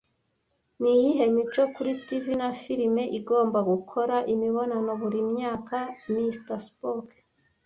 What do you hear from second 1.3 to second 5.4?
mico kuri TV na firime igomba gukora imibonano buri